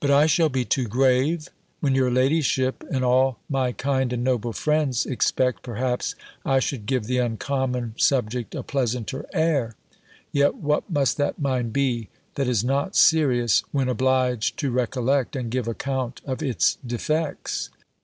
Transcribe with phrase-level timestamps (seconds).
[0.00, 1.46] But I shall be too grave,
[1.78, 7.04] when your ladyship, and all my kind and noble friends, expect, perhaps, I should give
[7.04, 9.76] the uncommon subject a pleasanter air:
[10.32, 15.52] yet what must that mind be, that is not serious, when obliged to recollect, and
[15.52, 17.70] give account of its defects?